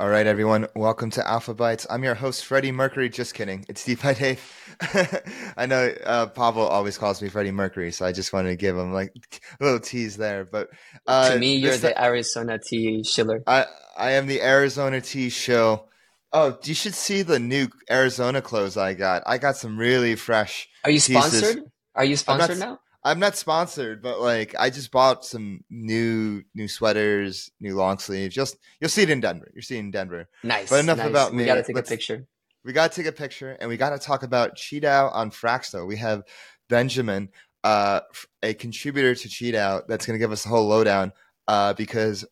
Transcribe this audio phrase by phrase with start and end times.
[0.00, 0.66] All right, everyone.
[0.74, 1.86] Welcome to Alpha Bytes.
[1.90, 3.10] I'm your host, Freddie Mercury.
[3.10, 3.66] Just kidding.
[3.68, 4.74] It's DeFi Dave.
[5.58, 8.78] I know uh, Pavel always calls me Freddie Mercury, so I just wanted to give
[8.78, 9.12] him like
[9.60, 10.46] a little tease there.
[10.46, 10.70] But
[11.06, 13.42] uh, to me, you're the Arizona Tea Schiller.
[13.46, 15.86] I I am the Arizona Tea Shill.
[16.32, 19.24] Oh, you should see the new Arizona clothes I got.
[19.26, 20.66] I got some really fresh.
[20.82, 21.64] Are you sponsored?
[21.94, 22.78] Are you sponsored not, now?
[23.02, 28.34] I'm not sponsored, but like I just bought some new new sweaters, new long sleeves.
[28.34, 29.50] Just you'll see it in Denver.
[29.54, 30.28] You're seeing Denver.
[30.42, 30.68] Nice.
[30.68, 31.08] But enough nice.
[31.08, 31.38] about me.
[31.38, 32.26] We gotta take Let's, a picture.
[32.64, 35.86] We gotta take a picture, and we gotta talk about QiDao on Fraxtal.
[35.86, 36.24] We have
[36.68, 37.30] Benjamin,
[37.64, 38.00] uh,
[38.42, 41.12] a contributor to QiDao, that's gonna give us the whole lowdown.
[41.48, 42.24] Uh, because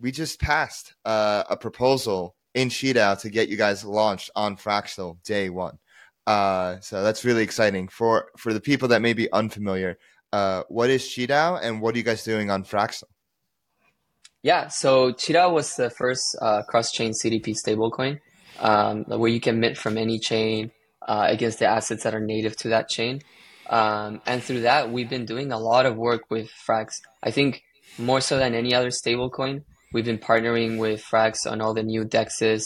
[0.00, 5.22] we just passed uh, a proposal in QiDao to get you guys launched on Fraxtal
[5.24, 5.78] day one.
[6.30, 9.98] Uh, so that's really exciting for for the people that may be unfamiliar.
[10.32, 13.10] Uh, what is QiDao and what are you guys doing on Fraxtal?
[14.42, 18.20] Yeah, so QiDao was the first uh, cross-chain CDP stablecoin
[18.60, 20.70] um, where you can mint from any chain
[21.02, 23.22] uh, against the assets that are native to that chain.
[23.68, 27.00] Um, and through that, we've been doing a lot of work with Frax.
[27.24, 27.64] I think
[27.98, 32.04] more so than any other stablecoin, we've been partnering with Frax on all the new
[32.04, 32.62] dexes,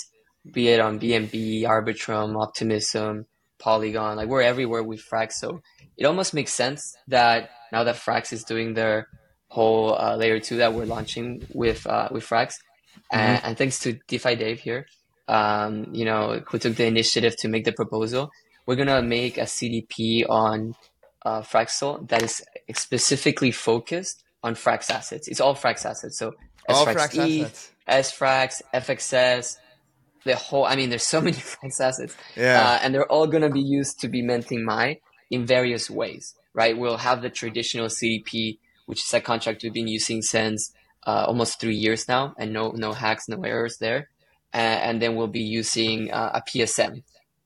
[0.53, 3.25] be it on BNB, Arbitrum, Optimism,
[3.59, 5.33] Polygon, like we're everywhere with Frax.
[5.33, 5.61] So
[5.97, 9.09] it almost makes sense that now that Frax is doing their
[9.49, 13.19] whole uh, layer two that we're launching with uh, with Frax, mm-hmm.
[13.19, 14.87] and, and, thanks to DeFi Dave here,
[15.29, 18.31] um, you know, who took the initiative to make the proposal,
[18.67, 20.75] we're gonna make a CDP on
[21.25, 22.43] uh, Fraxtal that is
[22.75, 25.29] specifically focused on Frax assets.
[25.29, 26.19] It's all Frax assets.
[26.19, 26.33] So
[26.69, 27.71] SFrax Frax assets.
[27.89, 29.57] SFrax, FXS,
[30.25, 32.63] the whole i mean there's so many frax assets yeah.
[32.63, 36.35] Uh, and they're all going to be used to be minting MAI in various ways
[36.55, 36.79] right?
[36.79, 40.73] We'll have the traditional cdp which is a contract we've been using since
[41.07, 44.09] uh, almost three years now and no no hacks no errors there.
[44.53, 47.03] And, and then we'll be using uh, a psm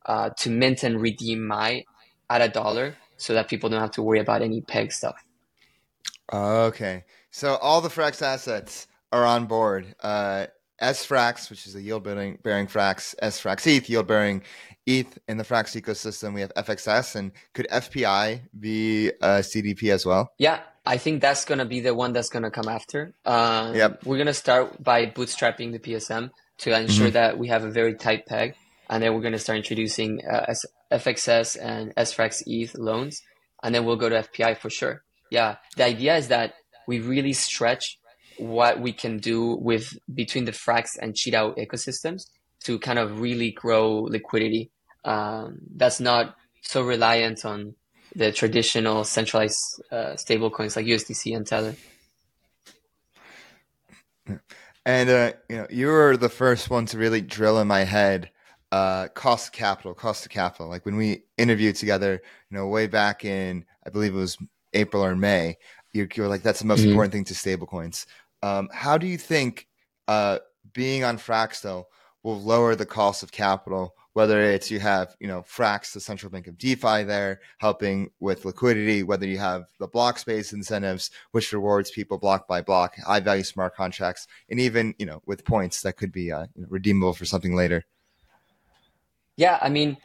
[0.06, 1.84] uh, to mint and redeem MAI
[2.30, 5.16] at a dollar so that people don't have to worry about any peg stuff.
[6.32, 7.04] Okay.
[7.30, 9.94] So all the frax assets are on board.
[10.00, 10.46] Uh,
[10.82, 14.42] SFrax, which is a yield bearing, bearing Frax, SFrax ETH, yield bearing
[14.86, 16.34] ETH in the Frax ecosystem.
[16.34, 20.32] We have FXS, and could FPI be a CDP as well?
[20.38, 23.12] Yeah, I think that's going to be the one that's going to come after.
[23.26, 24.04] Um, yep.
[24.06, 27.12] We're going to start by bootstrapping the PSM to ensure mm-hmm.
[27.12, 28.54] that we have a very tight peg.
[28.88, 30.54] And then we're going to start introducing uh,
[30.90, 33.20] FXS and SFrax ETH loans.
[33.62, 35.02] And then we'll go to FPI for sure.
[35.30, 35.56] Yeah.
[35.76, 36.54] The idea is that
[36.86, 37.98] we really stretch
[38.38, 42.28] what we can do with between the Frax and QiDao ecosystems
[42.64, 44.70] to kind of really grow liquidity.
[45.04, 47.74] Um, that's not so reliant on
[48.14, 51.76] the traditional centralized uh, stable coins like USDC and Tether.
[54.84, 58.30] And uh, you know, you were the first one to really drill in my head
[58.72, 60.68] uh, cost of capital, cost of capital.
[60.68, 62.20] Like when we interviewed together,
[62.50, 64.38] you know, way back in, I believe it was
[64.74, 65.56] April or May,
[65.92, 66.90] you, you were like, that's the most mm-hmm.
[66.90, 68.06] important thing to stablecoins.
[68.42, 69.66] Um, how do you think
[70.06, 70.38] uh,
[70.72, 71.84] being on Fraxtal
[72.22, 73.94] will lower the cost of capital?
[74.12, 78.44] Whether it's you have, you know, Frax, the central bank of DeFi there, helping with
[78.44, 83.20] liquidity, whether you have the block space incentives, which rewards people block by block, high
[83.20, 87.26] value smart contracts, and even, you know, with points that could be uh, redeemable for
[87.26, 87.84] something later.
[89.36, 89.98] Yeah, I mean,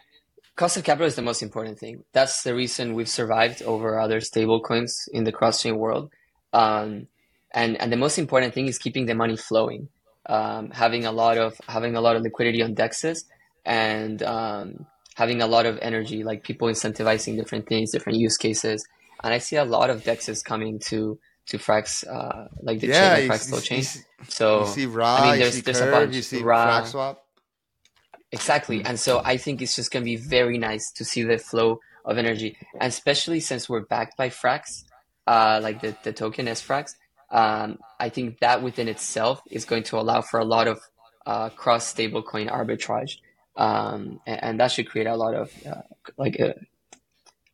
[0.55, 2.03] cost of capital is the most important thing.
[2.13, 6.11] That's the reason we've survived over other stable coins in the cross chain world.
[6.51, 7.07] Um,
[7.53, 9.87] and and the most important thing is keeping the money flowing
[10.27, 13.25] um, having a lot of having a lot of liquidity on dexes
[13.65, 18.85] and um, having a lot of energy like people incentivizing different things different use cases.
[19.23, 23.15] And i see a lot of dexes coming to to frax uh, like the yeah,
[23.15, 23.83] chain, frax flow chain.
[24.27, 26.15] so you see raw i mean there's, there's curve, a bunch.
[26.15, 27.19] you see frax swap.
[28.31, 28.83] Exactly.
[28.83, 31.79] And so i think it's just going to be very nice to see the flow
[32.03, 34.83] of energy and especially since we're backed by frax
[35.27, 36.95] uh, like the, the token SFrax,
[37.33, 40.79] um, I think that within itself is going to allow for a lot of
[41.25, 43.17] uh, cross stablecoin arbitrage,
[43.57, 45.81] um, and, and, that should create a lot of uh,
[46.17, 46.53] like a,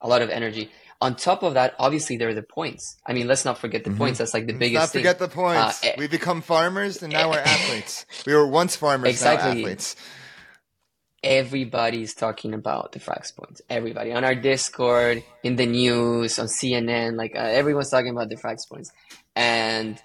[0.02, 0.70] a, lot of energy.
[1.02, 2.98] On top of that, obviously there are the points.
[3.06, 4.00] I mean, let's not forget the mm-hmm.
[4.00, 4.20] points.
[4.20, 4.82] That's like the let's biggest.
[4.82, 5.30] Not forget thing.
[5.30, 5.86] the points.
[5.86, 8.06] Uh, we become farmers, and now we're athletes.
[8.26, 9.54] We were once farmers, exactly.
[9.54, 9.96] now athletes
[11.24, 13.62] everybody's talking about the Frax points.
[13.70, 18.36] Everybody on our Discord, in the news, on CNN, like uh, everyone's talking about the
[18.36, 18.92] Frax points.
[19.36, 20.02] And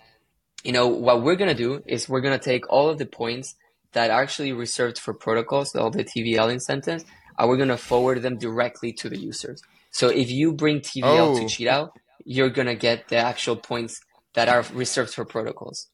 [0.65, 3.55] you know what we're gonna do is we're gonna take all of the points
[3.93, 7.05] that are actually reserved for protocols, all the TVL incentives,
[7.39, 9.63] and we're gonna forward them directly to the users.
[9.91, 11.49] So if you bring TVL oh.
[11.49, 11.93] to out,
[12.25, 14.01] you're gonna get the actual points
[14.35, 15.89] that are reserved for protocols.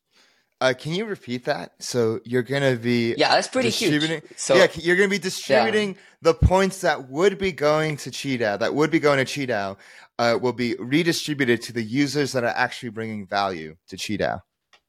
[0.61, 1.73] Uh, can you repeat that?
[1.79, 4.21] So you're gonna be yeah, that's pretty distributing.
[4.21, 4.33] huge.
[4.37, 8.75] So yeah, you're gonna be distributing the points that would be going to QiDao, that
[8.75, 9.79] would be going to QiDao,
[10.19, 14.41] uh, will be redistributed to the users that are actually bringing value to QiDao.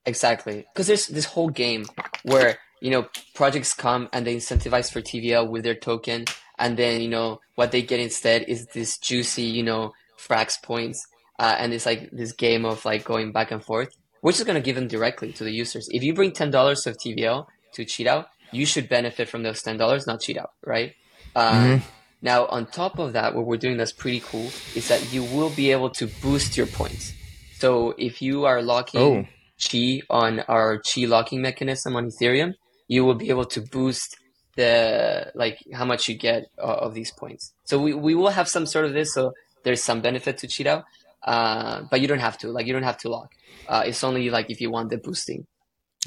[0.05, 1.85] Exactly, because there's this whole game
[2.23, 6.25] where you know projects come and they incentivize for TVL with their token,
[6.59, 11.07] and then you know what they get instead is this juicy you know frax points,
[11.39, 14.55] uh, and it's like this game of like going back and forth which is going
[14.55, 15.89] to give them directly to the users.
[15.91, 18.07] If you bring ten dollars of TVL to Cheat
[18.51, 20.93] you should benefit from those ten dollars, not QiDao, right?
[21.35, 21.85] Um, mm-hmm.
[22.21, 25.49] Now, on top of that, what we're doing that's pretty cool is that you will
[25.49, 27.13] be able to boost your points.
[27.57, 29.25] So if you are locking oh.
[29.59, 32.53] Qi on our Qi locking mechanism on Ethereum,
[32.87, 34.17] you will be able to boost
[34.55, 37.53] the like how much you get uh, of these points.
[37.63, 39.13] So we, we will have some sort of this.
[39.13, 39.33] So
[39.63, 40.83] there's some benefit to QiDao,
[41.23, 42.49] uh, but you don't have to.
[42.49, 43.33] Like you don't have to lock.
[43.67, 45.45] Uh, it's only like if you want the boosting.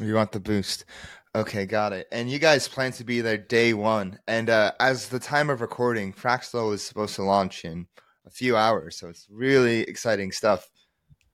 [0.01, 0.85] You want the boost.
[1.37, 2.07] Okay, got it.
[2.13, 4.21] And you guys plan to be there day one.
[4.29, 7.87] And uh, as the time of recording, Fraxtal is supposed to launch in
[8.25, 10.69] a few hours, so it's really exciting stuff.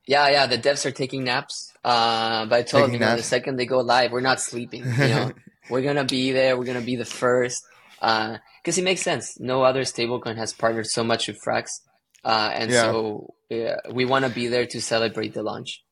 [0.07, 0.47] Yeah, yeah.
[0.47, 1.73] The devs are taking naps.
[1.85, 4.85] Uh, but I told taking them, you the second they go live, we're not sleeping.
[4.85, 5.33] You know,
[5.71, 6.57] we're gonna be there.
[6.59, 7.63] We're gonna be the first.
[8.01, 8.39] Because
[8.79, 9.39] uh, it makes sense.
[9.39, 11.81] No other stablecoin has partnered so much with Frax,
[12.25, 12.83] uh, and yeah.
[12.83, 15.83] so yeah, we want to be there to celebrate the launch.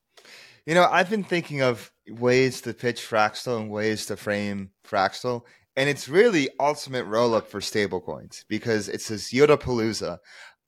[0.66, 5.42] You know, I've been thinking of ways to pitch Fraxtal and ways to frame Fraxtal,
[5.76, 10.18] and it's really ultimate roll up for stablecoins because it's this Yodapalooza.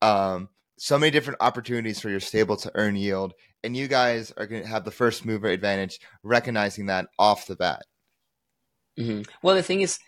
[0.01, 0.49] Um,
[0.79, 4.63] so many different opportunities for your stable to earn yield, and you guys are going
[4.63, 7.85] to have the first mover advantage, recognizing that off the bat.
[8.99, 9.23] Mm-hmm.
[9.43, 9.99] Well, the thing is,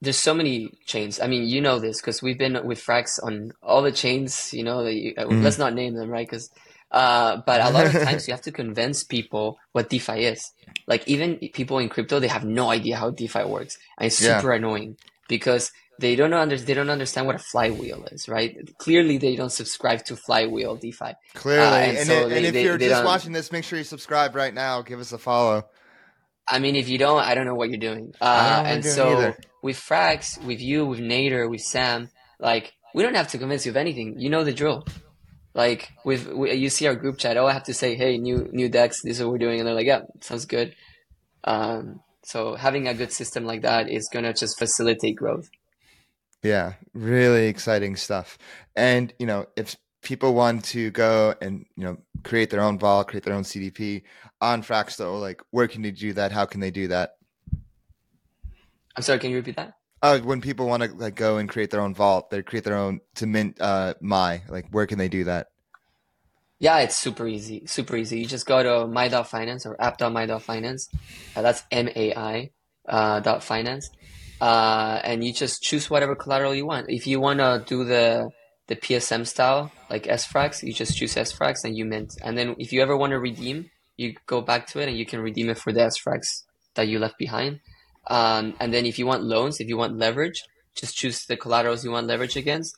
[0.00, 1.20] there's so many chains.
[1.20, 4.52] I mean, you know this because we've been with Frax on all the chains.
[4.54, 5.42] You know, you, uh, mm-hmm.
[5.42, 6.26] let's not name them, right?
[6.26, 6.50] Because
[6.90, 10.52] uh, but a lot of times you have to convince people what DeFi is.
[10.86, 14.50] Like even people in crypto, they have no idea how DeFi works, and it's super
[14.50, 14.56] yeah.
[14.56, 14.96] annoying
[15.28, 18.56] because they don't under, they don't understand what a flywheel is, right?
[18.78, 21.12] Clearly, they don't subscribe to flywheel DeFi.
[21.34, 23.52] Clearly, uh, and, and, so it, they, and, if they, you're they just watching this,
[23.52, 24.82] make sure you subscribe right now.
[24.82, 25.66] Give us a follow.
[26.48, 28.14] I mean, if you don't, I don't know what you're doing.
[28.20, 29.36] Uh, and so either.
[29.62, 33.70] with Frax, with you, with Nader, with Sam, like we don't have to convince you
[33.70, 34.18] of anything.
[34.18, 34.84] You know the drill.
[35.54, 38.48] Like with we, you see our group chat, oh, I have to say, hey, new
[38.52, 40.74] new decks, this is what we're doing, and they're like, yeah, sounds good.
[41.44, 45.50] Um, so having a good system like that is gonna just facilitate growth.
[46.42, 48.38] Yeah, really exciting stuff.
[48.76, 53.08] And you know, if people want to go and you know create their own vault,
[53.08, 54.02] create their own CDP
[54.40, 54.96] on Frax.
[54.96, 56.32] Fraxtal, like where can they do that?
[56.32, 57.16] How can they do that?
[58.96, 59.74] I'm sorry, can you repeat that?
[60.02, 62.76] Uh, when people want to like go and create their own vault, they create their
[62.76, 65.48] own to mint uh MAI like where can they do that?
[66.58, 67.66] Yeah, it's super easy.
[67.66, 68.18] Super easy.
[68.18, 70.90] You just go to mai.finance or app.mai.finance.
[71.34, 72.50] Uh, that's M A I
[72.86, 73.90] uh, dot finance.
[74.40, 76.90] Uh, and you just choose whatever collateral you want.
[76.90, 78.30] If you want to do the
[78.70, 82.12] the PSM style, like SFrax, you just choose SFrax and you mint.
[82.22, 85.04] And then if you ever want to redeem, you go back to it and you
[85.04, 86.44] can redeem it for the SFrax
[86.76, 87.58] that you left behind.
[88.06, 90.44] Um, and then if you want loans, if you want leverage,
[90.76, 92.76] just choose the collaterals you want leverage against,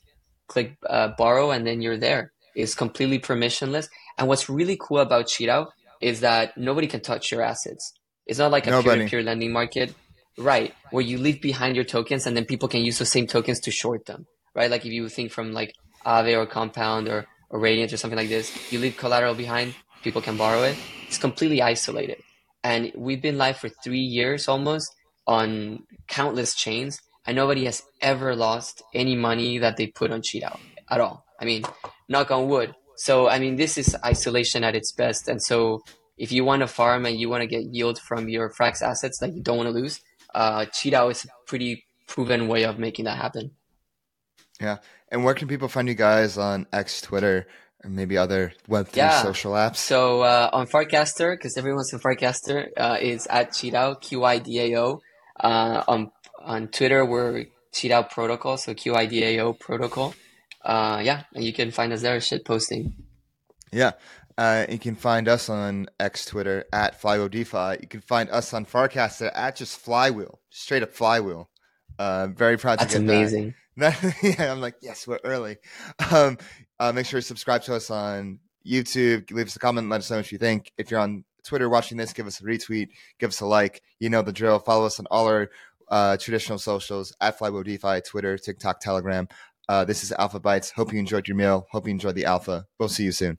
[0.48, 2.32] click uh, borrow, and then you're there.
[2.56, 3.88] It's completely permissionless.
[4.16, 5.66] And what's really cool about QiDao
[6.00, 7.92] is that nobody can touch your assets.
[8.26, 9.94] It's not like a peer-to-peer lending market,
[10.38, 10.74] right?
[10.90, 13.70] Where you leave behind your tokens and then people can use those same tokens to
[13.70, 14.70] short them, right?
[14.70, 18.28] Like if you think from like Aave or Compound or, or Radiant or something like
[18.28, 20.76] this, you leave collateral behind, people can borrow it.
[21.06, 22.22] It's completely isolated.
[22.64, 24.94] And we've been live for three years almost
[25.26, 30.58] on countless chains, and nobody has ever lost any money that they put on QiDao
[30.90, 31.24] at all.
[31.40, 31.64] I mean,
[32.08, 32.74] knock on wood.
[32.96, 35.28] So, I mean, this is isolation at its best.
[35.28, 35.82] And so,
[36.16, 39.18] if you want to farm and you want to get yield from your Frax assets
[39.18, 40.00] that you don't want to lose,
[40.34, 43.52] uh, QiDao is a pretty proven way of making that happen.
[44.62, 44.78] Yeah.
[45.10, 47.46] And where can people find you guys on X, Twitter,
[47.84, 49.22] or maybe other Web3 yeah.
[49.22, 49.76] social apps?
[49.76, 55.02] So uh, on Farcaster, because everyone's in Farcaster, uh, is at Qidao, Q-I-D-A-O.
[55.38, 56.12] Uh, on
[56.44, 60.14] on Twitter, we're Cheat Protocol, so QIDAO Protocol.
[60.64, 62.94] Uh, yeah, and you can find us there, shit posting.
[63.72, 63.92] Yeah.
[64.38, 67.78] Uh, you can find us on X Twitter at Flywheel DeFi.
[67.80, 71.50] You can find us on Farcaster at just Flywheel, straight up Flywheel.
[71.98, 73.46] Uh, very proud That's to get amazing.
[73.48, 73.54] that.
[74.22, 75.56] yeah, I'm like, yes, we're early.
[76.10, 76.38] Um,
[76.78, 79.30] uh, make sure to subscribe to us on YouTube.
[79.30, 79.88] Leave us a comment.
[79.88, 80.72] Let us know what you think.
[80.76, 82.88] If you're on Twitter watching this, give us a retweet,
[83.18, 83.82] give us a like.
[83.98, 84.58] You know the drill.
[84.58, 85.50] Follow us on all our
[85.88, 89.28] uh, traditional socials at Flywheel DeFi, Twitter, TikTok, Telegram.
[89.68, 90.72] Uh, this is Alpha Bytes.
[90.72, 91.66] Hope you enjoyed your meal.
[91.70, 92.66] Hope you enjoyed the alpha.
[92.78, 93.38] We'll see you soon.